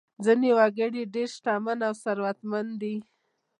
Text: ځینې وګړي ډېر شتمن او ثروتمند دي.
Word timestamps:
ځینې 0.25 0.49
وګړي 0.57 1.03
ډېر 1.13 1.29
شتمن 1.35 1.79
او 1.87 1.93
ثروتمند 2.03 2.71
دي. 2.81 2.95